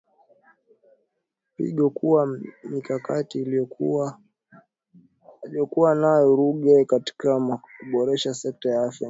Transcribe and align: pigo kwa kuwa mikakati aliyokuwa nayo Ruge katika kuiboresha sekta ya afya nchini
pigo 1.57 1.89
kwa 1.89 1.99
kuwa 1.99 2.37
mikakati 2.69 3.39
aliyokuwa 5.45 5.95
nayo 5.95 6.35
Ruge 6.35 6.85
katika 6.85 7.57
kuiboresha 7.57 8.33
sekta 8.33 8.69
ya 8.69 8.75
afya 8.77 8.89
nchini 8.89 8.99